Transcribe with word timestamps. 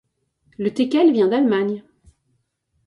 Le 0.57 0.73
teckel 0.73 1.13
vient 1.13 1.27
d'Allemagne. 1.27 1.83